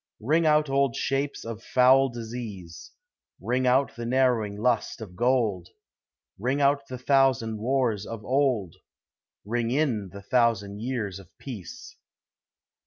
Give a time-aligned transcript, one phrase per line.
[0.21, 2.89] Ring out old shapes of foul disease;
[3.39, 5.69] Ring out the narrowing lust of gold;
[6.39, 8.77] Ring out the thousand wars of old,
[9.45, 11.97] Ring in the thousand years of peace.